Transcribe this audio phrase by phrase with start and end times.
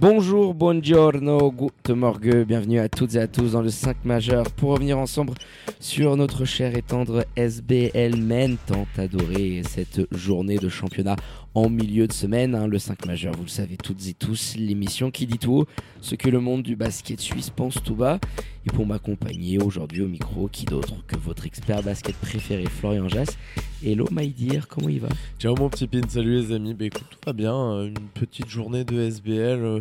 [0.00, 4.70] Bonjour, buongiorno, good morgue, bienvenue à toutes et à tous dans le 5 majeur pour
[4.70, 5.34] revenir ensemble
[5.78, 11.16] sur notre cher et tendre SBL Men, tant adoré cette journée de championnat
[11.54, 15.10] en milieu de semaine, hein, le 5 majeur, vous le savez toutes et tous, l'émission
[15.10, 15.66] qui dit tout
[16.00, 18.20] ce que le monde du basket suisse pense tout bas.
[18.66, 23.36] Et pour m'accompagner aujourd'hui au micro, qui d'autre que votre expert basket préféré Florian Jass.
[23.84, 25.08] Hello dear, comment il va?
[25.38, 28.48] Ciao mon petit pin, salut les amis, bah écoute, tout va bien, euh, une petite
[28.48, 29.80] journée de SBL euh.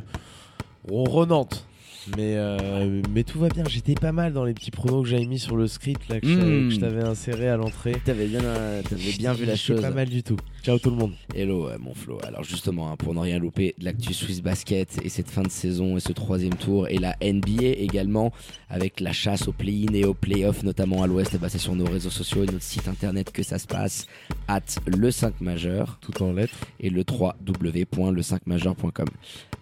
[2.15, 5.25] Mais, euh, mais tout va bien, j'étais pas mal dans les petits pronos que j'avais
[5.25, 6.33] mis sur le script là, que je-
[6.67, 6.71] Mm.
[6.71, 7.95] je t'avais inséré à l'entrée.
[8.03, 9.81] T'avais bien, euh, t'avais bien vu la chose.
[9.81, 10.37] pas mal du tout.
[10.63, 11.13] Ciao tout le monde.
[11.35, 12.17] Hello euh, mon Flo.
[12.25, 15.97] Alors justement, hein, pour ne rien louper l'actu Swiss Basket et cette fin de saison
[15.97, 18.31] et ce troisième tour et la NBA également
[18.69, 21.75] avec la chasse au play-in et au play-off notamment à l'ouest, eh ben, c'est sur
[21.75, 24.07] nos réseaux sociaux et notre site internet que ça se passe
[24.47, 26.55] at le 5 majeur Tout en lettres.
[26.79, 29.07] et le 3w.le5majeur.com.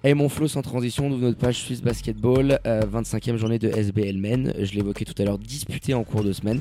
[0.04, 3.70] Et mon Flo sans transition, on ouvre notre page Swiss Basketball, euh, 25e journée de
[3.70, 4.53] SBL Men.
[4.59, 6.59] Je l'évoquais tout à l'heure, disputée en cours de semaine.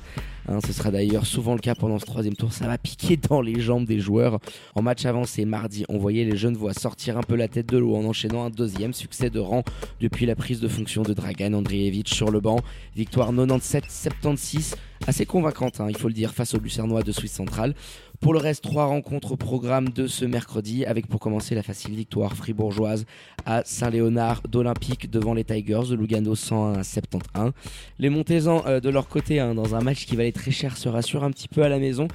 [0.48, 2.53] Hein, ce sera d'ailleurs souvent le cas pendant ce troisième tour.
[2.53, 4.39] Ça va piquer dans les jambes des joueurs.
[4.75, 7.78] En match avancé mardi, on voyait les jeunes voix sortir un peu la tête de
[7.78, 9.64] l'eau en enchaînant un deuxième succès de rang
[10.00, 12.61] depuis la prise de fonction de Dragan Andreevich sur le banc.
[12.94, 14.75] Victoire 97-76,
[15.06, 17.75] assez convaincante, hein, il faut le dire, face aux Lucernois de Suisse centrale.
[18.20, 21.95] Pour le reste, trois rencontres au programme de ce mercredi, avec pour commencer la facile
[21.95, 23.05] victoire fribourgeoise
[23.45, 27.53] à Saint-Léonard d'Olympique devant les Tigers de Lugano 101 à 71.
[27.98, 30.89] Les Montésans euh, de leur côté, hein, dans un match qui valait très cher, se
[30.89, 32.09] rassurent un petit peu à la maison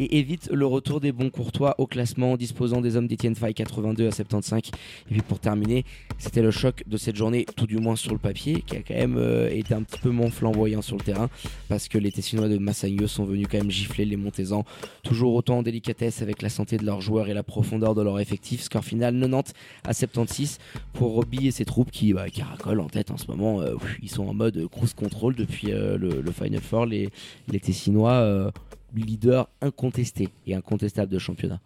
[0.00, 4.08] et évitent le retour des bons courtois au classement, disposant des hommes d'Etienne Fay 82
[4.08, 4.58] à 75.
[4.58, 4.70] Et
[5.10, 5.84] puis pour terminer,
[6.18, 8.94] c'était le choc de cette journée, tout du moins sur le papier, qui a quand
[8.94, 11.28] même euh, été un petit peu moins flamboyant sur le terrain,
[11.68, 14.64] parce que les Tessinois de Massagno sont venus quand même gifler les Montésans,
[15.02, 18.62] toujours en délicatesse avec la santé de leurs joueurs et la profondeur de leur effectif.
[18.62, 19.52] Score final 90
[19.84, 20.58] à 76
[20.92, 22.26] pour Robbie et ses troupes qui bah,
[22.66, 23.60] en tête en ce moment.
[23.60, 26.86] Euh, ils sont en mode cruise control depuis euh, le, le Final Four.
[26.86, 27.10] Les,
[27.48, 28.50] les Tessinois, euh,
[28.94, 31.60] leader incontesté et incontestable de championnat.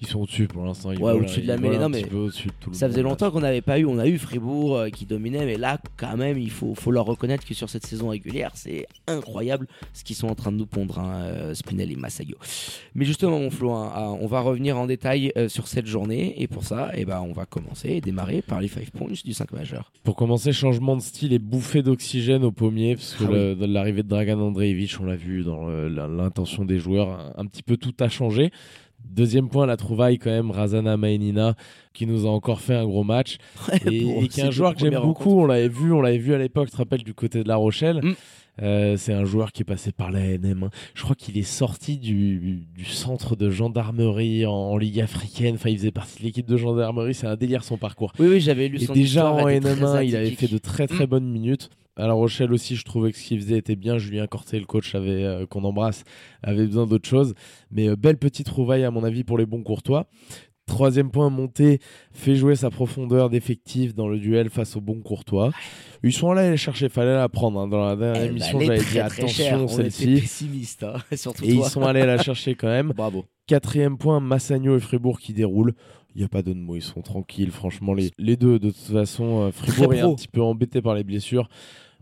[0.00, 0.90] Ils sont au-dessus pour l'instant.
[0.90, 2.04] Ouais, au-dessus de la mêlée, non, mais
[2.72, 3.84] Ça faisait longtemps qu'on n'avait pas eu.
[3.84, 7.04] On a eu Fribourg euh, qui dominait, mais là, quand même, il faut, faut leur
[7.04, 10.66] reconnaître que sur cette saison régulière, c'est incroyable ce qu'ils sont en train de nous
[10.66, 12.36] pondre, hein, euh, Spinel et Massayo.
[12.94, 16.46] Mais justement, mon Flo, hein, on va revenir en détail euh, sur cette journée, et
[16.46, 19.50] pour ça, eh ben, on va commencer et démarrer par les 5 points du 5
[19.52, 19.90] majeur.
[20.04, 24.08] Pour commencer, changement de style et bouffée d'oxygène au pommier, parce que Ah l'arrivée de
[24.08, 28.08] Dragan Andreevich, on l'a vu dans l'intention des joueurs, un, un petit peu tout a
[28.08, 28.52] changé.
[29.04, 31.54] Deuxième point, la trouvaille quand même, Razana Maenina,
[31.92, 33.38] qui nous a encore fait un gros match.
[33.90, 36.18] et, Pour et qui est un joueur que j'aime beaucoup, on l'avait vu, on l'avait
[36.18, 38.00] vu à l'époque, tu te rappelles, du côté de La Rochelle.
[38.02, 38.14] Mm.
[38.60, 40.68] Euh, c'est un joueur qui est passé par la NM.
[40.94, 45.54] Je crois qu'il est sorti du, du centre de gendarmerie en, en Ligue africaine.
[45.54, 47.14] Enfin, il faisait partie de l'équipe de gendarmerie.
[47.14, 48.12] C'est un délire son parcours.
[48.18, 50.50] Oui, oui, j'avais lu Et son déjà en elle était NM1, très il avait fait
[50.50, 51.10] de très très Mm.
[51.10, 51.70] bonnes minutes.
[51.98, 53.98] À La Rochelle aussi, je trouvais que ce qu'il faisait était bien.
[53.98, 56.04] Julien Corté, le coach avait, euh, qu'on embrasse,
[56.42, 57.34] avait besoin d'autre chose.
[57.70, 60.06] Mais euh, belle petite trouvaille, à mon avis, pour les bons courtois.
[60.66, 61.80] Troisième point, monté,
[62.12, 65.50] fait jouer sa profondeur d'effectif dans le duel face aux bons courtois.
[66.02, 67.58] Ils sont allés chercher, fallait la prendre.
[67.60, 67.68] hein.
[67.68, 70.20] Dans la dernière Elle émission, valait j'avais dit attention, celle-ci.
[70.20, 72.92] pessimiste, hein, surtout Et ils sont allés la chercher quand même.
[72.96, 73.24] Bravo.
[73.46, 75.72] Quatrième point, Massagno et Fribourg qui déroulent.
[76.14, 77.50] Il n'y a pas de mots, ils sont tranquilles.
[77.50, 80.94] Franchement, les, les deux, de toute façon, euh, Fribourg est un petit peu embêté par
[80.94, 81.48] les blessures.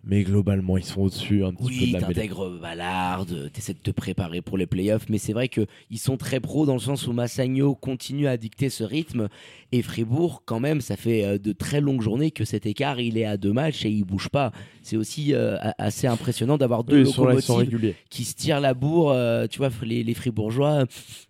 [0.09, 2.15] Mais globalement, ils sont au-dessus un petit peu Oui, de la mêlée.
[2.15, 5.99] t'intègres Ballard, euh, t'essaies de te préparer pour les playoffs, mais c'est vrai que ils
[5.99, 9.29] sont très pros dans le sens où Massagno continue à dicter ce rythme
[9.73, 13.19] et Fribourg, quand même, ça fait euh, de très longues journées que cet écart il
[13.19, 14.53] est à deux matchs et il bouge pas.
[14.83, 19.11] C'est aussi euh, assez impressionnant d'avoir deux là, sont locomotives qui se tirent la bourre.
[19.11, 20.85] euh, tu vois, les, les Fribourgeois,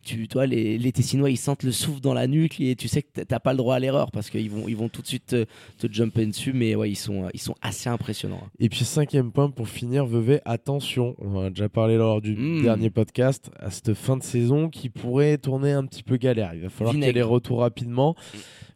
[0.05, 3.02] tu toi, les, les Tessinois, ils sentent le souffle dans la nuque et tu sais
[3.02, 5.26] que t'as pas le droit à l'erreur parce qu'ils vont, ils vont tout de suite
[5.29, 5.46] te,
[5.79, 8.46] te jumper dessus, mais ouais, ils sont, ils sont assez impressionnants.
[8.66, 12.34] Et puis, cinquième point pour finir, Vevey, attention, on en a déjà parlé lors du
[12.34, 12.62] Mm.
[12.64, 16.52] dernier podcast, à cette fin de saison qui pourrait tourner un petit peu galère.
[16.52, 18.16] Il va falloir qu'il y ait les retours rapidement.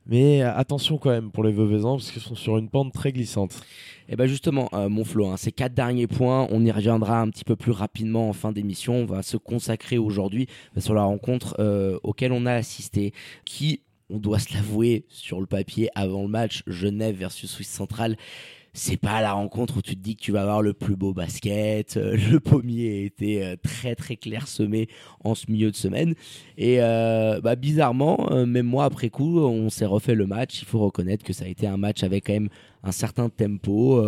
[0.06, 3.10] Mais euh, attention quand même pour les Veveysans parce qu'ils sont sur une pente très
[3.10, 3.60] glissante.
[4.08, 7.28] Et ben justement, euh, mon Flo, hein, ces quatre derniers points, on y reviendra un
[7.28, 8.94] petit peu plus rapidement en fin d'émission.
[8.94, 10.46] On va se consacrer aujourd'hui
[10.76, 13.12] euh, sur la rencontre euh, auquel on a assisté,
[13.44, 18.16] qui on doit se l'avouer sur le papier avant le match Genève versus Suisse centrale
[18.72, 21.12] c'est pas la rencontre où tu te dis que tu vas avoir le plus beau
[21.12, 21.96] basket.
[21.96, 24.88] Euh, le pommier a été euh, très très clairsemé
[25.24, 26.14] en ce milieu de semaine.
[26.56, 30.62] Et euh, bah, bizarrement, même moi après coup, on s'est refait le match.
[30.62, 32.48] Il faut reconnaître que ça a été un match avec quand même
[32.82, 34.02] un certain tempo.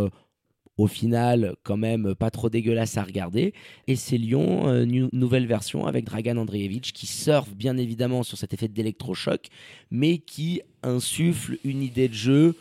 [0.78, 3.52] au final, quand même pas trop dégueulasse à regarder.
[3.86, 8.68] Et c'est Lyon, nouvelle version avec Dragan Andreevich qui surfe bien évidemment sur cet effet
[8.68, 9.48] d'électrochoc,
[9.90, 12.54] mais qui insuffle une idée de jeu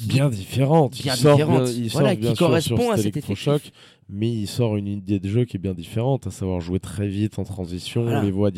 [0.00, 1.00] bien différente.
[1.02, 1.66] Bien il différente.
[1.66, 3.72] Sort il sort qui correspond à cet effet choc,
[4.08, 7.08] mais il sort une idée de jeu qui est bien différente, à savoir jouer très
[7.08, 8.22] vite en transition.
[8.22, 8.50] Les voies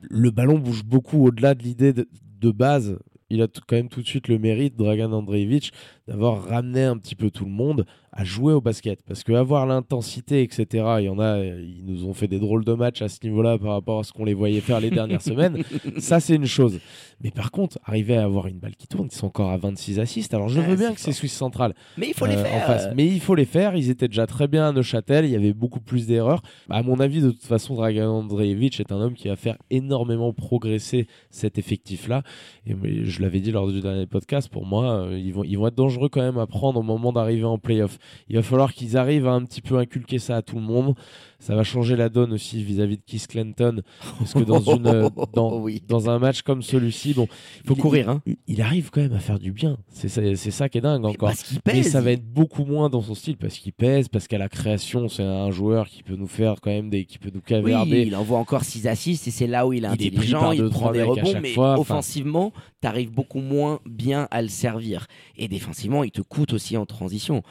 [0.00, 2.08] le ballon bouge beaucoup au-delà de l'idée de,
[2.40, 2.98] de, base.
[3.30, 5.72] Il a quand même tout de suite le mérite, Dragan Andreevich,
[6.06, 7.86] d'avoir ramené un petit peu tout le monde
[8.16, 9.02] à jouer au basket.
[9.02, 10.66] Parce qu'avoir l'intensité, etc.,
[11.00, 13.58] il y en a, ils nous ont fait des drôles de matchs à ce niveau-là
[13.58, 15.62] par rapport à ce qu'on les voyait faire les dernières semaines.
[15.98, 16.78] Ça, c'est une chose.
[17.22, 19.98] Mais par contre, arriver à avoir une balle qui tourne, ils sont encore à 26
[19.98, 20.34] assists.
[20.34, 21.74] Alors je veux bien que c'est Suisse centrale.
[21.96, 22.92] Mais il faut les euh, faire.
[22.94, 23.76] Mais il faut les faire.
[23.76, 25.24] Ils étaient déjà très bien à Neuchâtel.
[25.24, 26.42] Il y avait beaucoup plus d'erreurs.
[26.70, 30.32] À mon avis, de toute façon, Dragan Andreevich est un homme qui va faire énormément
[30.32, 32.22] progresser cet effectif-là.
[32.66, 32.74] Et
[33.04, 35.74] je l'avais dit lors du dernier podcast, pour moi, euh, ils, vont, ils vont être
[35.74, 37.98] dangereux quand même à prendre au moment d'arriver en playoff.
[38.28, 40.94] Il va falloir qu'ils arrivent à un petit peu inculquer ça à tout le monde.
[41.38, 43.82] Ça va changer la donne aussi vis-à-vis de Keith Clinton.
[44.18, 47.28] Parce que dans, une, euh, dans, dans un match comme celui-ci, bon,
[47.62, 48.08] il faut courir.
[48.08, 48.22] Hein.
[48.46, 49.76] Il, arrive quand même à faire du bien.
[49.90, 51.28] C'est ça, ça qui est dingue encore.
[51.28, 51.74] Parce qu'il pèse.
[51.74, 54.48] Mais ça va être beaucoup moins dans son style parce qu'il pèse, parce qu'à la
[54.48, 57.04] création, c'est un joueur qui peut nous faire quand même des.
[57.04, 58.02] qui peut nous caverner.
[58.02, 60.52] il envoie encore 6 assists et c'est là où il est intelligent.
[60.52, 65.06] il prend des rebonds, mais offensivement, tu arrives beaucoup moins bien à le servir.
[65.36, 67.42] Et défensivement, il te coûte aussi en transition.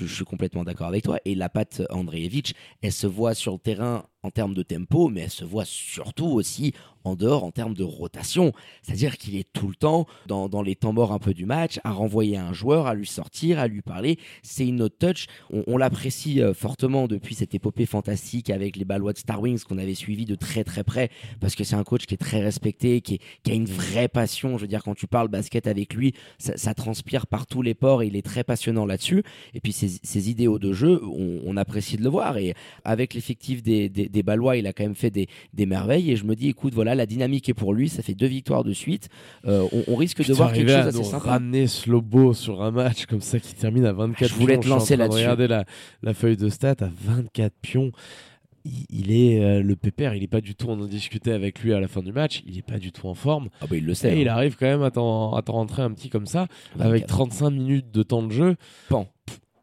[0.00, 1.18] Je, suis complètement d'accord avec toi.
[1.24, 5.22] Et la patte Andreevich, elle se voit sur le terrain en termes de tempo, mais
[5.22, 6.74] elle se voit surtout aussi
[7.04, 8.52] en dehors en termes de rotation.
[8.82, 11.92] C'est-à-dire qu'il est tout le temps dans, les temps morts un peu du match, à
[11.92, 14.18] renvoyer un joueur, à lui sortir, à lui parler.
[14.42, 15.26] C'est une autre touch.
[15.50, 19.78] On, l'apprécie euh, fortement depuis cette épopée fantastique avec les Ballois de Star Wings qu'on
[19.78, 21.10] avait suivi de très très près,
[21.40, 24.58] parce que c'est un coach qui est très respecté, qui, a une vraie passion.
[24.58, 28.02] Je veux dire, quand tu parles basket avec lui, ça, transpire par tous les ports
[28.02, 29.22] et il est très passionnant là-dessus.
[29.54, 32.36] Et puis ses, idéaux de jeu, on, apprécie de le voir.
[32.38, 32.54] Et
[32.84, 36.10] avec l'effectif des, des, Ballois, il a quand même fait des, des merveilles.
[36.10, 37.88] Et je me dis, écoute, voilà, la dynamique est pour lui.
[37.88, 39.08] Ça fait deux victoires de suite.
[39.46, 41.30] Euh, on, risque de voir quelque chose assez sympa.
[41.30, 44.96] Ramener Slobo sur un match comme ça qui termine à 24 Je voulais te lancer
[44.96, 45.20] là-dessus.
[45.20, 45.64] Regardez la,
[46.02, 47.92] la feuille de stats à 24 pions
[48.90, 50.66] il est euh, le pépère, il est pas du tout.
[50.68, 52.42] On en discutait avec lui à la fin du match.
[52.46, 53.48] Il est pas du tout en forme.
[53.60, 54.16] Ah bah il le sait.
[54.16, 54.34] Et il hein.
[54.34, 56.46] arrive quand même à t'en rentrer un petit comme ça,
[56.78, 58.56] avec 35 minutes de temps de jeu.
[58.90, 59.06] Bon,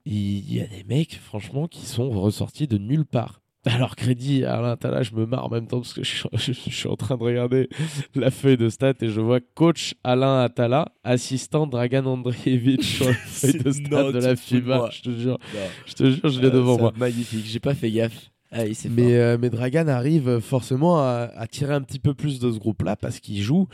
[0.06, 3.42] il y a des mecs, franchement, qui sont ressortis de nulle part.
[3.74, 6.04] Alors, crédit Alain je me marre en même temps parce que
[6.34, 7.70] je suis, en train de regarder
[8.14, 13.14] la feuille de stats et je vois coach Alain Atala, assistant Dragan Andreevich sur la
[13.26, 14.90] feuille de stats de la FIBA.
[14.92, 15.40] Je te jure,
[15.88, 16.94] je te jure, je l'ai devant moi.
[16.96, 18.30] Magnifique, j'ai pas fait gaffe.
[18.58, 22.50] Ah mais, euh, mais, Dragan arrive forcément à, à, tirer un petit peu plus de
[22.52, 23.68] ce groupe-là parce qu'il joue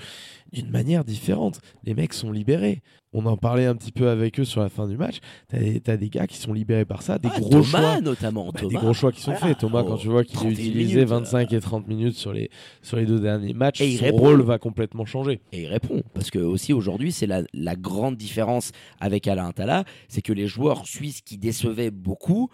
[0.52, 1.60] d'une manière différente.
[1.84, 2.82] Les mecs sont libérés.
[3.14, 5.18] On en parlait un petit peu avec eux sur la fin du match.
[5.50, 8.02] T'as as des gars qui sont libérés par ça, des ah, gros Thomas, choix.
[8.02, 8.52] notamment.
[8.54, 9.58] Bah, des gros choix qui sont faits.
[9.60, 12.50] Thomas, quand tu vois qu'il a utilisé 25 et 30 minutes sur les,
[12.82, 15.42] sur les deux derniers matchs, et son rôle va complètement changer.
[15.52, 16.04] Et il répond.
[16.14, 20.48] Parce que aussi aujourd'hui, c'est la, la grande différence avec Alain Atala, c'est que les
[20.48, 22.50] joueurs suisses qui décevaient beaucoup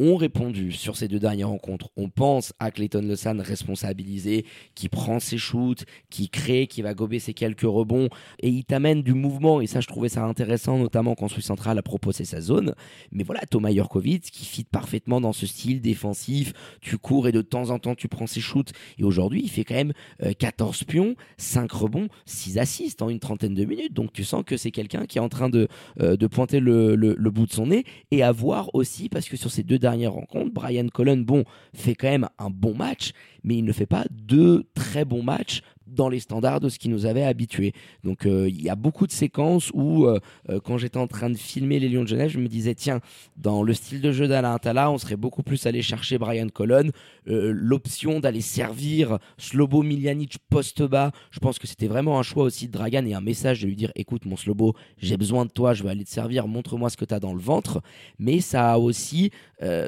[0.00, 1.88] ont répondu sur ces deux dernières rencontres.
[1.96, 7.18] On pense à Clayton Lausanne responsabilisé, qui prend ses shoots, qui crée, qui va gober
[7.20, 8.08] ses quelques rebonds,
[8.40, 11.78] et il t'amène du mouvement, et ça je trouvais ça intéressant, notamment quand Suisse Central
[11.78, 12.74] a proposé sa zone.
[13.12, 17.42] Mais voilà, Thomas Jorkovic qui fit parfaitement dans ce style défensif, tu cours et de
[17.42, 19.92] temps en temps tu prends ses shoots, et aujourd'hui il fait quand même
[20.38, 24.42] 14 euh, pions, 5 rebonds, 6 assists en une trentaine de minutes, donc tu sens
[24.44, 25.68] que c'est quelqu'un qui est en train de,
[26.00, 29.36] euh, de pointer le, le bout de son nez, et à voir aussi, parce que
[29.36, 30.50] sur ces deux dernière rencontre.
[30.50, 33.12] Brian Cullen, bon, fait quand même un bon match,
[33.42, 36.88] mais il ne fait pas deux très bons matchs dans les standards de ce qui
[36.88, 37.72] nous avait habitués.
[38.02, 41.30] Donc euh, il y a beaucoup de séquences où, euh, euh, quand j'étais en train
[41.30, 43.00] de filmer les Lions de Genève, je me disais, tiens,
[43.36, 46.90] dans le style de jeu d'Alain Tala, on serait beaucoup plus allé chercher Brian Colon.
[47.26, 52.66] L'option d'aller servir Slobo Miljanic poste bas, je pense que c'était vraiment un choix aussi
[52.66, 55.74] de Dragan et un message de lui dire, écoute mon Slobo, j'ai besoin de toi,
[55.74, 57.80] je vais aller te servir, montre-moi ce que tu as dans le ventre.
[58.18, 59.30] Mais ça a aussi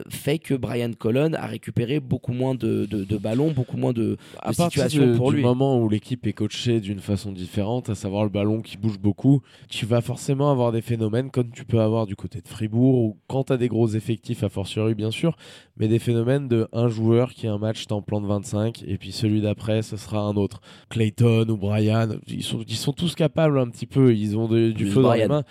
[0.09, 2.87] fait que Brian Colon a récupéré beaucoup moins de,
[3.19, 4.17] ballons, beaucoup moins de,
[4.53, 5.43] situations pour lui.
[5.43, 9.43] moment où l'équipe est coachée d'une façon différente, à savoir le ballon qui bouge beaucoup,
[9.69, 13.19] tu vas forcément avoir des phénomènes comme tu peux avoir du côté de Fribourg, ou
[13.27, 15.37] quand tu as des gros effectifs, a fortiori bien sûr,
[15.77, 19.13] mais des phénomènes de un joueur qui a un match t'en plante 25, et puis
[19.13, 20.61] celui d'après, ce sera un autre.
[20.91, 24.87] Clayton ou Brian, ils sont, ils sont tous capables un petit peu, ils ont du
[24.87, 25.45] feu dans les mains.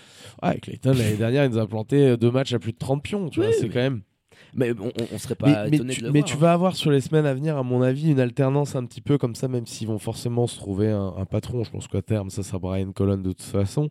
[0.43, 3.29] Ouais, Clayton, l'année dernière, il nous a planté deux matchs à plus de 30 pions,
[3.29, 4.01] tu vois, c'est quand même...
[4.55, 6.39] Mais on, on serait pas mais, étonné tu, de le mais voir, tu hein.
[6.39, 9.17] vas avoir sur les semaines à venir, à mon avis, une alternance un petit peu
[9.17, 11.63] comme ça, même s'ils vont forcément se trouver un, un patron.
[11.63, 13.89] Je pense qu'à terme, ça sera Brian Colon de toute façon.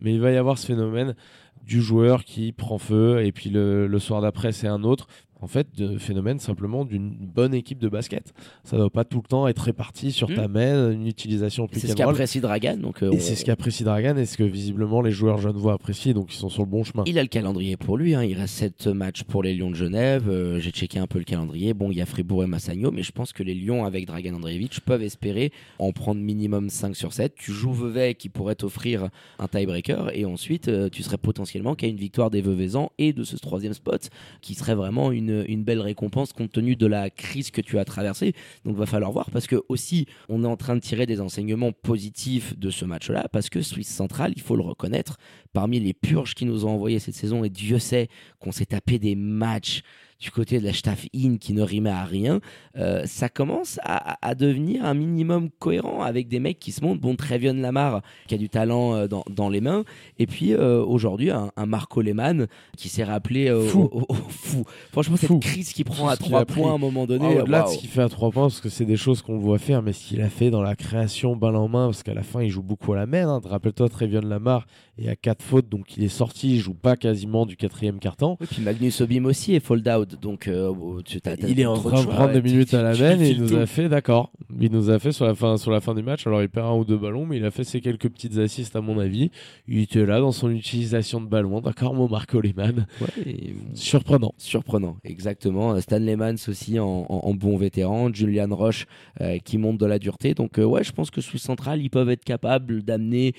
[0.00, 1.14] Mais il va y avoir ce phénomène
[1.62, 5.08] du joueur qui prend feu et puis le, le soir d'après, c'est un autre.
[5.42, 8.32] En fait, de phénomène simplement d'une bonne équipe de basket.
[8.64, 10.52] Ça ne doit pas tout le temps être réparti sur ta Mm.
[10.52, 12.78] main, une utilisation plus C'est ce qu'apprécie Dragan.
[12.78, 15.74] Donc, euh, Et on- c'est ce qu'apprécie Dragan et ce que visiblement les joueurs genevois
[15.74, 17.04] apprécient, donc ils sont sur le bon chemin.
[17.06, 18.14] Il a le calendrier pour lui.
[18.14, 18.24] hein.
[18.24, 20.28] Il reste 7 matchs pour les Lions de Genève.
[20.28, 21.74] Euh, J'ai checké un peu le calendrier.
[21.74, 24.34] Bon, il y a Fribourg et Massagno, mais je pense que les Lions avec Dragan
[24.34, 27.34] Andreevich peuvent espérer en prendre minimum 5 sur 7.
[27.36, 31.86] Tu joues Vevey qui pourrait t'offrir un tiebreaker et ensuite euh, tu serais potentiellement qu'à
[31.88, 34.08] une victoire des Veuvezans et de ce troisième spot
[34.40, 37.84] qui serait vraiment une, une belle récompense compte tenu de la crise que tu as
[37.84, 38.34] traversée.
[38.64, 41.72] Donc va falloir voir parce que aussi on est en train de tirer des enseignements
[41.72, 45.18] positifs de ce match-là parce que Suisse Central, il faut le reconnaître,
[45.52, 48.98] parmi les purges qui nous ont envoyé cette saison, et Dieu sait qu'on s'est tapé
[48.98, 49.82] des matchs
[50.18, 52.40] du côté de la Staff In qui ne rimait à rien,
[52.76, 57.00] euh, ça commence à, devenir un minimum cohérent avec des mecs qui se montrent.
[57.00, 59.84] Bon, Trevion Lamar qui a du talent euh, dans, dans les mains,
[60.18, 62.46] et puis euh, aujourd'hui un, un Marco Lehmann
[62.76, 63.88] qui s'est rappelé euh, Fou.
[63.92, 64.64] au- au- au- fou.
[64.92, 65.26] Franchement, Fou.
[65.26, 67.26] cette crise qui prend à trois a points à un moment donné.
[67.38, 67.74] Ah, Au-delà de waouh.
[67.74, 69.92] ce qu'il fait à 3 points, parce que c'est des choses qu'on voit faire, mais
[69.92, 72.50] ce qu'il a fait dans la création balle en main, parce qu'à la fin il
[72.50, 73.28] joue beaucoup à la main.
[73.28, 73.40] hein.
[73.44, 74.66] Rappelle-toi, Trevion Lamar
[74.98, 78.36] est à 4 fautes, donc il est sorti, il joue pas quasiment du quatrième carton.
[78.40, 80.72] Et puis Magnus Obim aussi est fold out, donc euh,
[81.04, 83.42] tu t'as- Il est en train de prendre des minutes à la main et il
[83.42, 86.02] nous a fait, d'accord, il nous a fait sur la, fin, sur la fin du
[86.02, 86.26] match.
[86.26, 88.76] Alors il perd un ou deux ballons, mais il a fait ses quelques petites assists
[88.76, 89.30] à mon avis.
[89.68, 92.86] Il était là dans son utilisation de ballon, d'accord, mon Marco Lehmann.
[93.00, 94.32] Ouais, et- Surprenant.
[94.38, 95.80] Surprenant, exactement.
[95.80, 98.86] Stanley Mans aussi en, en- en bon vétéran, Julian Roche
[99.20, 100.34] euh, qui monte de la dureté.
[100.34, 103.34] Donc euh, ouais, je pense que Swiss Central, ils peuvent être capables d'amener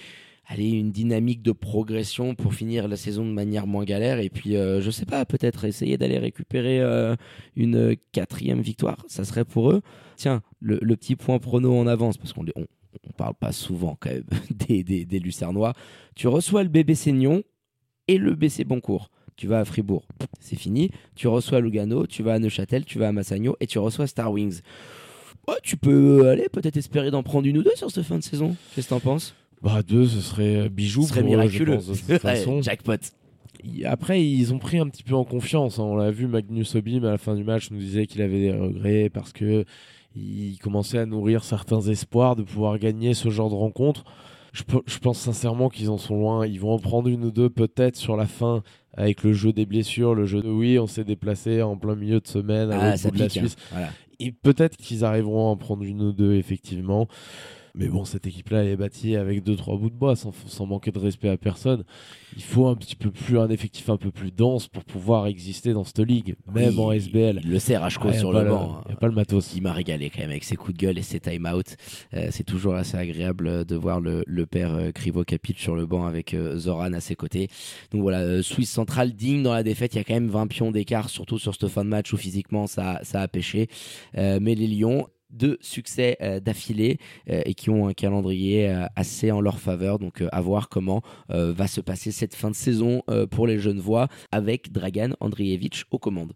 [0.48, 4.20] allez, une dynamique de progression pour finir la saison de manière moins galère.
[4.20, 7.16] Et puis, euh, je sais pas, peut-être essayer d'aller récupérer euh,
[7.56, 9.04] une quatrième victoire.
[9.08, 9.82] Ça serait pour eux.
[10.16, 12.66] Tiens, le, petit point prono en avance, parce qu'on on,
[13.04, 14.24] on parle pas souvent quand même
[14.68, 15.74] des, des, des Lucernois.
[16.16, 17.44] Tu reçois le bébé Seignon
[18.08, 19.12] et le BC Boncourt.
[19.36, 20.04] Tu vas à Fribourg,
[20.40, 20.90] c'est fini.
[21.14, 24.32] Tu reçois Lugano, tu vas à Neuchâtel, tu vas à Massagno et tu reçois Star
[24.32, 24.62] Wings.
[25.62, 28.56] Tu peux aller peut-être espérer d'en prendre une ou deux sur cette fin de saison.
[28.74, 29.36] Qu'est-ce que t'en penses?
[29.62, 31.04] Bah, deux, ce serait bijou.
[31.04, 31.76] Ce serait pour eux, je miraculeux.
[31.76, 32.62] pense, de toute façon.
[32.62, 32.94] Jackpot.
[33.86, 35.80] Après, ils ont pris un petit peu en confiance.
[35.80, 35.84] hein.
[35.84, 38.52] On l'a vu, Magnus Obim à la fin du match nous disait qu'il avait des
[38.52, 39.66] regrets parce que
[40.16, 44.04] il commençait à nourrir certains espoirs de pouvoir gagner ce genre de rencontre.
[44.54, 46.46] Je, pe- je pense sincèrement qu'ils en sont loin.
[46.48, 49.66] Ils vont en prendre une ou deux peut-être sur la fin avec le jeu des
[49.68, 52.98] blessures, le jeu de oui, on s'est déplacé en plein milieu de semaine à Ah,
[52.98, 53.30] ça la hein.
[53.30, 53.56] Suisse.
[53.72, 53.90] Voilà.
[54.20, 57.08] Et peut-être qu'ils arriveront à en prendre une ou deux, effectivement.
[57.78, 60.66] Mais bon, cette équipe-là, elle est bâtie avec deux, trois bouts de bois, sans, sans
[60.66, 61.84] manquer de respect à personne.
[62.36, 65.74] Il faut un petit peu plus, un effectif un peu plus dense pour pouvoir exister
[65.74, 67.42] dans cette ligue, même Oui, en SBL.
[67.44, 68.82] Il le Ah, y a sur le banc.
[68.90, 69.54] y a pas le matos.
[69.56, 71.76] Il m'a régalé quand même avec ses coups de gueule et ses time-out.
[72.14, 75.76] Euh, c'est toujours assez agréable euh, de voir le, le père euh, Krivo Capit sur
[75.76, 77.48] le banc avec euh, Zoran à ses côtés.
[77.92, 79.94] Donc voilà, Suisse centrale digne dans la défaite.
[79.94, 82.18] Il y a quand même 20 pions d'écart, surtout sur cette fin de match où
[82.18, 83.68] physiquement ça, ça a pêché.
[84.16, 89.32] Mais les Lions, deux succès euh, d'affilée euh, et qui ont un calendrier euh, assez
[89.32, 90.00] en leur faveur.
[90.00, 94.72] Donc à voir comment va se passer cette fin de saison pour les Genevois avec
[94.72, 96.34] Dragan Andrievich aux commandes.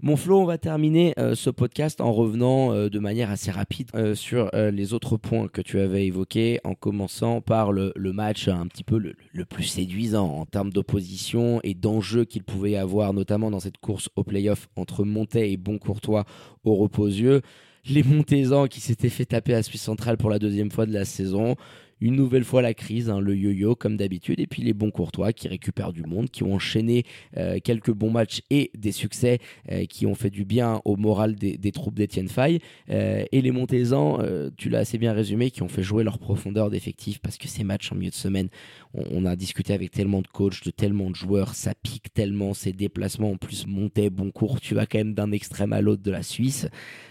[0.00, 4.92] Mon Flo, on va terminer ce podcast en revenant de manière assez rapide sur les
[4.92, 9.44] autres points que tu avais évoqués, en commençant par le, match un petit peu le,
[9.44, 14.08] plus séduisant en termes d'opposition et d'enjeux qu'il pouvait y avoir, notamment dans cette course
[14.16, 16.24] au playoff entre Montais et Boncourtois
[16.64, 17.42] au Reposieux.
[17.88, 21.04] Les Montaisans qui s'étaient fait taper à Suisse centrale pour la deuxième fois de la
[21.04, 21.54] saison.
[22.00, 25.32] Une nouvelle fois la crise, hein, le yo-yo comme d'habitude, et puis les bons courtois
[25.32, 27.04] qui récupèrent du monde, qui ont enchaîné
[27.38, 29.38] euh, quelques bons matchs et des succès
[29.72, 32.58] euh, qui ont fait du bien au moral des, des troupes d'Etienne Fay.
[32.90, 36.18] Euh, et les Montaisans, euh, tu l'as assez bien résumé, qui ont fait jouer leur
[36.18, 38.48] profondeur d'effectif parce que ces matchs en milieu de semaine,
[38.92, 42.52] on, on a discuté avec tellement de coachs, de tellement de joueurs, ça pique tellement,
[42.52, 46.02] ces déplacements en plus montaient, bon cours, tu vas quand même d'un extrême à l'autre
[46.02, 46.68] de la Suisse.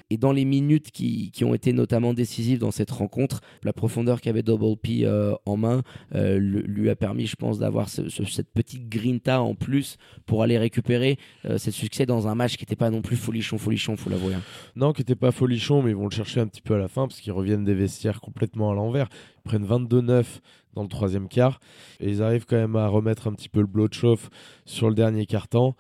[0.10, 4.22] Et dans les minutes qui, qui ont été notamment décisives dans cette rencontre, la profondeur
[4.22, 5.08] qu'avait Double P
[5.46, 5.82] en main
[6.14, 11.72] lui a permis, je pense, d'avoir cette petite grinta en plus pour aller récupérer ce
[11.72, 14.36] succès dans un match qui n'était pas non plus folichon, folichon, faut l'avouer.
[14.36, 14.42] Hein.
[14.76, 16.88] Non, qui n'était pas folichon, mais ils vont le chercher un petit peu à la
[16.88, 19.10] fin parce qu'ils reviennent des vestiaires complètement à l'envers.
[19.38, 20.26] Ils prennent 22-9
[20.74, 21.60] dans le troisième quart
[22.00, 24.30] et ils arrivent quand même à remettre un petit peu le blow de chauffe
[24.66, 25.76] sur le dernier quart-temps.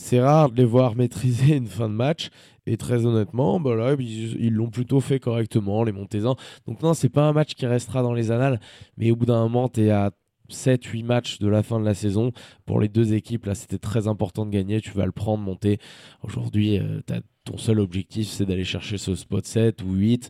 [0.00, 2.30] C'est rare de les voir maîtriser une fin de match
[2.66, 6.36] et très honnêtement, bah ils l'ont plutôt fait correctement, les Montésans.
[6.68, 8.60] Donc non, c'est pas un match qui restera dans les annales,
[8.96, 10.12] mais au bout d'un moment, tu es à
[10.50, 12.30] 7-8 matchs de la fin de la saison.
[12.64, 14.80] Pour les deux équipes, là, c'était très important de gagner.
[14.80, 15.78] Tu vas le prendre, monter.
[16.22, 17.00] Aujourd'hui, euh,
[17.48, 20.28] ton seul objectif, c'est d'aller chercher ce spot 7 ou 8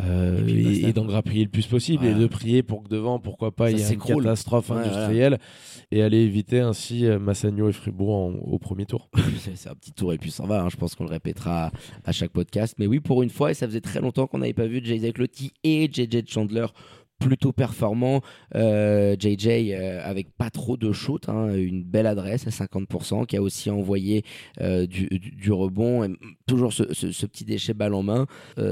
[0.00, 3.70] euh, et, d'en grappiller le plus possible et de prier pour que devant, pourquoi pas,
[3.70, 5.38] il y ait une catastrophe industrielle
[5.90, 9.08] et aller éviter ainsi euh, Massagno et Fribourg au premier tour.
[9.54, 10.62] c'est un petit tour et puis ça va.
[10.62, 10.68] Hein.
[10.68, 11.72] Je pense qu'on le répétera
[12.04, 12.74] à chaque podcast.
[12.78, 15.00] Mais oui, pour une fois, et ça faisait très longtemps qu'on n'avait pas vu Jay
[15.16, 16.66] Lotti et JJ Chandler
[17.18, 18.22] plutôt performant.
[18.54, 23.36] Euh, JJ euh, avec pas trop de shoot, hein, une belle adresse à 50%, qui
[23.36, 24.24] a aussi envoyé
[24.60, 26.14] euh, du, rebond,
[26.46, 26.84] toujours ce,
[27.26, 28.26] petit déchet balle en main.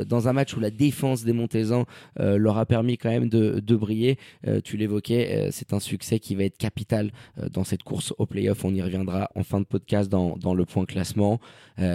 [0.06, 1.84] dans un match où la défense des Montezans
[2.18, 4.18] leur a permis quand même de, briller,
[4.64, 7.10] tu l'évoquais, c'est un succès qui va être capital
[7.52, 8.64] dans cette course au playoff.
[8.64, 11.40] On y reviendra en fin de podcast dans, dans le point classement.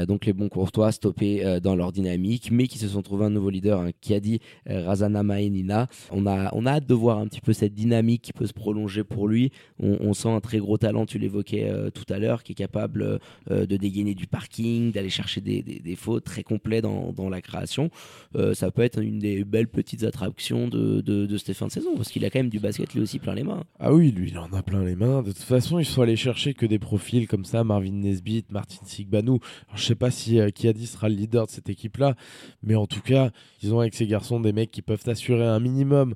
[0.08, 3.50] donc les bons courtois stoppés dans leur dynamique, mais qui se sont trouvés un nouveau
[3.50, 5.88] leader, hein, qui a dit Razana Maenina.
[6.12, 8.53] On a on a hâte de voir un petit peu cette dynamique qui peut se
[8.53, 9.51] prolonger pour lui.
[9.79, 13.19] On, sent un très gros talent, tu l'évoquais euh, tout à l'heure, qui est capable
[13.50, 17.89] euh, de dégainer du parking, d'aller chercher des, des, fautes très complets dans, la création.
[18.36, 22.25] Euh, ça peut être une des belles petites attractions de, de, de saison, parce qu'il
[22.25, 23.63] a quand même du basket lui aussi plein les mains.
[23.79, 25.21] Ah oui, lui, il en a plein les mains.
[25.21, 28.86] De toute façon, il faut aller chercher que des profils comme ça, Marvin Nesbitt, Martin
[28.86, 29.39] Sigbanou.
[29.67, 32.15] Alors, je sais pas si Kiadi sera le leader de cette équipe-là,
[32.63, 33.31] mais en tout cas,
[33.62, 36.15] ils ont avec ces garçons des mecs qui peuvent assurer un minimum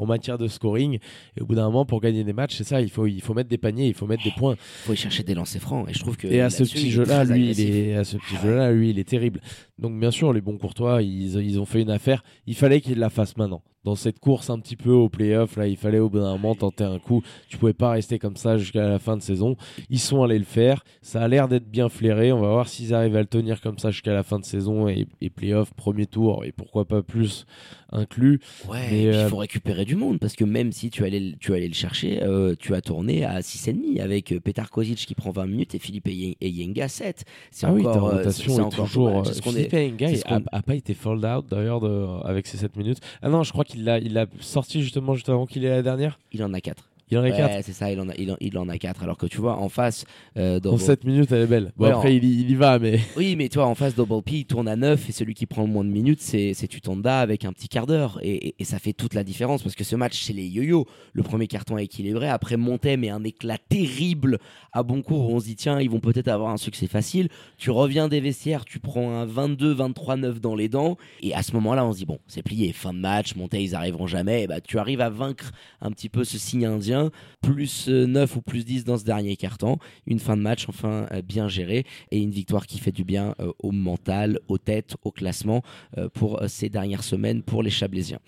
[0.00, 0.98] en matière de scoring.
[1.36, 3.34] Et au bout d'un moment, pour gagner des matchs, c'est ça, il faut, il faut
[3.34, 4.54] mettre des paniers, il faut mettre des points.
[4.54, 5.88] Il faut y chercher des lancers francs.
[5.88, 6.26] Et je trouve que.
[6.26, 9.08] Et à ce petit jeu-là, lui, il est, à ce petit jeu-là, lui, il est
[9.08, 9.40] terrible.
[9.78, 12.24] Donc, bien sûr, les bons courtois, ils, ils ont fait une affaire.
[12.46, 15.66] Il fallait qu'ils la fassent maintenant dans cette course un petit peu au playoff, là,
[15.66, 17.22] il fallait au bout d'un moment tenter un coup.
[17.48, 19.56] Tu pouvais pas rester comme ça jusqu'à la fin de saison.
[19.88, 20.84] Ils sont allés le faire.
[21.00, 22.32] Ça a l'air d'être bien flairé.
[22.32, 24.88] On va voir s'ils arrivent à le tenir comme ça jusqu'à la fin de saison
[24.88, 27.46] et, et playoff, premier tour et pourquoi pas plus
[27.90, 28.40] inclus.
[28.68, 31.68] Ouais, il euh, faut récupérer du monde parce que même si tu allais, tu allais
[31.68, 35.46] le chercher, euh, tu as tourné à 6,5 avec euh, Petar Kozic qui prend 20
[35.46, 37.24] minutes et Philippe Yenga 7.
[37.50, 39.26] C'est ah encore, oui, c'est encore toujours.
[39.26, 42.98] Philippe Yenga a, pas été fold out d'ailleurs avec ses 7 minutes.
[43.22, 45.82] Ah non, je crois qu'il l'a il a sorti justement juste avant qu'il ait la
[45.82, 46.89] dernière Il en a 4.
[47.10, 49.02] Il en a 4 c'est ça, il en a, il, en, a 4.
[49.02, 50.04] Alors que tu vois, en face.
[50.36, 51.72] Euh, en 7 minutes, elle est belle.
[51.76, 53.00] Bon, après, il, y va, mais.
[53.16, 55.46] Oui, mais tu vois, en face, Double P, il tourne à 9 et celui qui
[55.46, 58.18] prend le moins de minutes, c'est Tutanda avec un petit quart d'heure.
[58.22, 60.86] Et, ça fait toute la différence parce que ce match, c'est les yo-yo.
[61.12, 62.28] Le premier carton est équilibré.
[62.28, 64.38] Après, Montet met un éclat terrible
[64.72, 65.32] à bon cours.
[65.32, 67.28] On se dit, tiens, ils vont peut-être avoir un succès facile.
[67.58, 70.96] Tu reviens des vestiaires, tu prends un 22, 23, 9 dans les dents.
[71.22, 72.72] Et à ce moment-là, on se dit, bon, c'est plié.
[72.72, 74.44] Fin de match, Montet, ils arriveront jamais.
[74.44, 76.99] Et bah, tu arrives à vaincre un petit peu ce signe indien.
[77.40, 79.78] Plus 9 ou plus 10 dans ce dernier carton.
[80.06, 83.34] Une fin de match enfin euh, bien gérée et une victoire qui fait du bien
[83.40, 85.62] euh, au mental, aux têtes, au classement
[85.98, 88.20] euh, pour ces dernières semaines pour les Chablaisiens.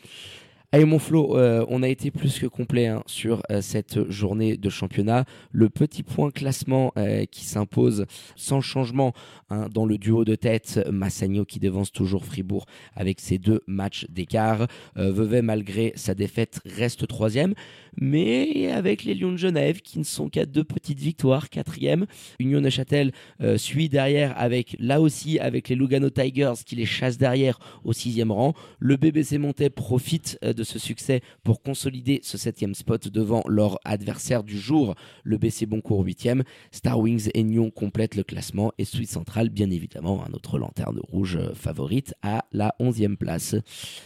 [0.75, 1.37] Allez mon Flo,
[1.69, 5.27] on a été plus que complet hein, sur cette journée de championnat.
[5.51, 6.95] Le petit point classement
[7.31, 8.07] qui s'impose
[8.37, 9.13] sans changement
[9.51, 14.07] hein, dans le duo de tête, Massagno qui devance toujours Fribourg avec ses deux matchs
[14.09, 14.67] d'écart.
[14.97, 17.53] Vevey malgré sa défaite reste troisième
[18.01, 22.07] mais avec les Lions de Genève qui ne sont qu'à deux petites victoires, quatrième.
[22.39, 27.19] Union Neuchâtel euh, suit derrière avec là aussi avec les Lugano Tigers qui les chassent
[27.19, 28.55] derrière au sixième rang.
[28.79, 33.81] Le BBC Montais profite euh, de ce succès pour consolider ce septième spot devant leur
[33.85, 34.94] adversaire du jour,
[35.25, 36.44] le BC Boncourt huitième.
[36.70, 41.01] Star Wings et Nyon complètent le classement et Suite Centrale bien évidemment un autre lanterne
[41.03, 43.57] rouge euh, favorite à la onzième place.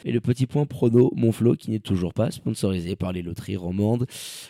[0.06, 4.06] Et le petit point prono Monflo qui n'est toujours pas sponsorisé par les loteries romaines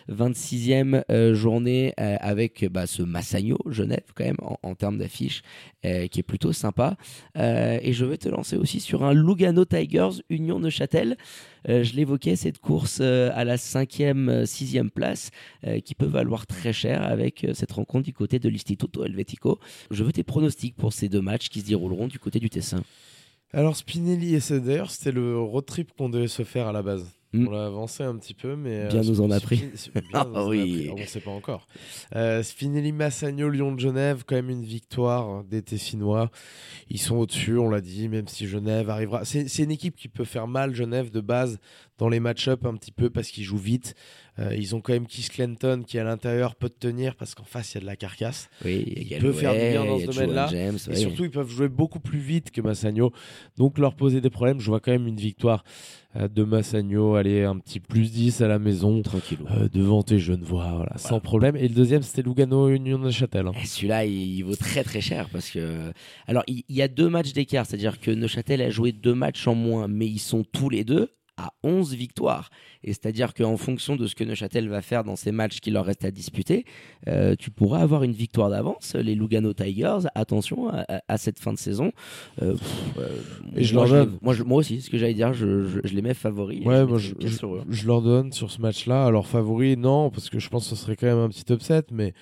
[0.09, 5.43] 26e euh, journée euh, avec bah, ce Massagno Genève quand même en, termes d'affiche
[5.83, 6.97] qui est plutôt sympa.
[7.37, 11.17] et je vais te lancer aussi sur un Lugano Tigers Union Neuchâtel.
[11.67, 15.31] je l'évoquais cette course à la 5e, 6e place
[15.85, 19.59] qui peut valoir très cher avec cette rencontre du côté de l'Istituto Helvetico.
[19.91, 22.83] Je veux tes pronostics pour ces deux matchs qui se dérouleront du côté du Tessin.
[23.53, 27.07] Alors Spinelli et d'ailleurs c'était le road trip qu'on devait se faire à la base
[27.35, 28.89] On l'a avancé un petit peu, mais.
[28.89, 29.65] Bien nous en a pris.
[30.13, 30.89] Ah oui.
[30.93, 31.67] on ne sait pas encore.
[32.15, 36.31] Euh, Spinelli Massagno, Lyon de Genève, quand même une victoire des Tessinois.
[36.89, 39.25] Ils sont au-dessus, on l'a dit, même si Genève arrivera.
[39.25, 41.59] C'est une équipe qui peut faire mal, Genève, de base,
[41.99, 43.95] dans les match-up un petit peu parce qu'ils jouent vite.
[44.39, 47.73] Euh, ils ont quand même Keith Clinton qui, à l'intérieur, peut tenir parce qu'en face,
[47.73, 48.51] il y a de la carcasse.
[48.65, 50.51] Oui, il, peut faire du bien dans ce domaine-là.
[50.91, 53.13] Et surtout, ils peuvent jouer beaucoup plus vite que Massagno.
[53.57, 54.61] Donc, leur poser des problèmes.
[54.61, 55.65] Je vois quand même une victoire
[56.17, 57.15] euh, de Massagno.
[57.15, 59.01] Aller un petit plus 10 à la maison.
[59.01, 59.39] Tranquille.
[59.53, 61.57] Euh, devant tes jeunes voix, voilà, sans problème.
[61.57, 63.47] Et le deuxième, c'était Lugano Union de Châtel.
[63.47, 63.53] Hein.
[63.65, 65.93] Celui-là, il, vaut très très cher parce que.
[66.27, 67.65] Alors, il, il y a deux matchs d'écart.
[67.65, 71.11] C'est-à-dire que Neuchâtel a joué deux matchs en moins, mais ils sont tous les deux
[71.37, 72.51] à 11 victoires.
[72.83, 75.85] Et c'est-à-dire qu'en fonction de ce que Neuchâtel va faire dans ces matchs qui leur
[75.85, 76.65] restent à disputer,
[77.09, 78.95] euh, tu pourras avoir une victoire d'avance.
[78.95, 81.93] Les Lugano Tigers, attention à, cette fin de saison.
[82.43, 82.55] Euh,
[82.99, 83.09] euh,
[83.55, 86.65] et je moi, leur moi, moi, aussi, ce que j'allais dire, je, les mets favoris.
[86.65, 89.05] Ouais, je, leur donne sur ce match-là.
[89.05, 91.85] Alors, favoris, non, parce que je pense que ce serait quand même un petit upset,
[91.91, 92.15] mais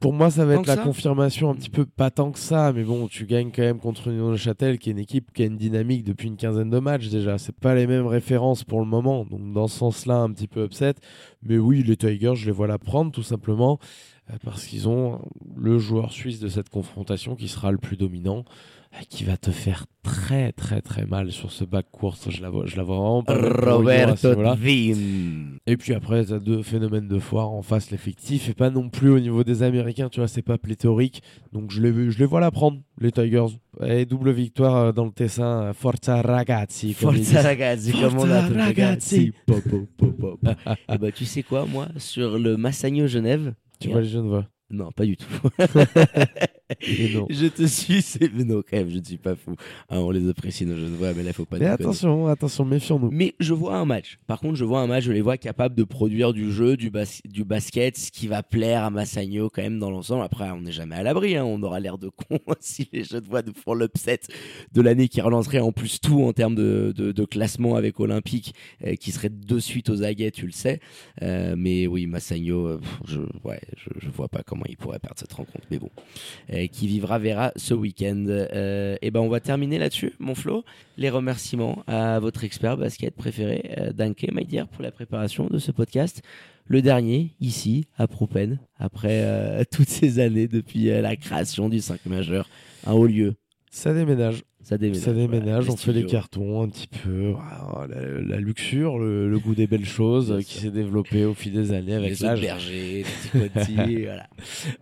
[0.00, 2.84] pour moi, ça va être la confirmation un petit peu, pas tant que ça, mais
[2.84, 5.46] bon, tu gagnes quand même contre Union de Châtel, qui est une équipe qui a
[5.46, 7.38] une dynamique depuis une quinzaine de matchs déjà.
[7.38, 10.64] C'est pas les mêmes références pour le moment, donc dans ce sens-là, un petit peu
[10.64, 10.94] upset.
[11.42, 13.78] Mais oui, les Tigers, je les vois la prendre tout simplement
[14.30, 15.20] euh, parce qu'ils ont
[15.56, 18.44] le joueur suisse de cette confrontation qui sera le plus dominant
[19.08, 22.30] qui va te faire très très très mal sur ce bac course.
[22.30, 23.34] Je la vois, je la vois vraiment pas.
[23.34, 24.34] Roberto
[25.66, 28.88] Et puis après, tu as deux phénomènes de foire en face, l'effectif, et pas non
[28.88, 31.22] plus au niveau des Américains, tu vois, c'est pas pléthorique.
[31.52, 33.58] Donc je les, je les vois la prendre, les Tigers.
[33.86, 36.94] Et double victoire euh, dans le Tessin, Forza Ragazzi.
[36.94, 39.32] Forza Ragazzi, comme on a Ragazzi.
[39.48, 40.52] et
[40.92, 43.54] eh bah, tu sais quoi, moi, sur le Massagno Genève.
[43.78, 45.26] Tu vois les Genevois Non, pas du tout.
[46.80, 49.54] Je te suis, c'est non, quand même, je ne suis pas fou.
[49.88, 51.58] Ah, on les apprécie nos jeunes voix, mais là, il faut pas.
[51.58, 53.10] Mais attention, attention, méfions-nous.
[53.10, 54.18] Mais je vois un match.
[54.26, 56.90] Par contre, je vois un match, je les vois capables de produire du jeu, du,
[57.24, 60.22] du basket, ce qui va plaire à Massagno quand même dans l'ensemble.
[60.22, 61.36] Après, on n'est jamais à l'abri.
[61.36, 61.44] Hein.
[61.44, 64.20] On aura l'air de con si les jeunes voix nous font l'upset
[64.72, 68.54] de l'année qui relancerait en plus tout en termes de, de, classement avec Olympique,
[68.84, 70.80] euh, qui serait de suite aux aguets, tu le sais.
[71.22, 75.18] Euh, mais oui, Massagno, euh, je, ouais, je, je vois pas comment il pourrait perdre
[75.18, 75.66] cette rencontre.
[75.70, 75.90] Mais bon.
[76.58, 78.24] Euh, qui vivra verra ce week-end.
[78.28, 80.64] Euh, et ben on va terminer là-dessus, mon Flo.
[80.96, 85.70] Les remerciements à votre expert basket préféré, euh, Danke, dear, pour la préparation de ce
[85.70, 86.22] podcast.
[86.66, 92.48] Le dernier, ici, à Propen, après toutes ces années depuis la création du 5 majeur,
[92.86, 93.34] un haut lieu.
[93.70, 94.44] Ça déménage.
[94.62, 95.70] Ça déménage.
[95.70, 97.34] on fait les cartons un petit peu.
[97.88, 102.18] la, luxure, le, goût des belles choses qui s'est développé au fil des années avec
[102.20, 102.40] l'âge.
[102.40, 103.04] Les bergers,
[103.34, 104.26] les petits voilà.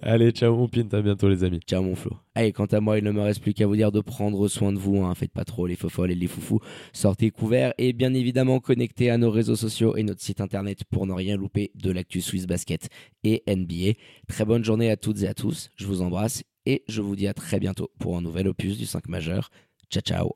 [0.02, 1.60] Allez, ciao mon pint, à bientôt les amis.
[1.64, 2.16] Ciao mon Flo.
[2.34, 4.72] Allez, quant à moi, il ne me reste plus qu'à vous dire de prendre soin
[4.72, 5.04] de vous.
[5.04, 5.14] Hein.
[5.14, 6.60] Faites pas trop les faux et les foufous.
[6.92, 11.06] Sortez couverts et bien évidemment connectez à nos réseaux sociaux et notre site internet pour
[11.06, 12.88] ne rien louper de l'actu Swiss Basket
[13.22, 13.92] et NBA.
[14.26, 15.70] Très bonne journée à toutes et à tous.
[15.76, 18.86] Je vous embrasse et je vous dis à très bientôt pour un nouvel opus du
[18.86, 19.50] 5 majeur.
[19.90, 20.32] Ciao, ciao.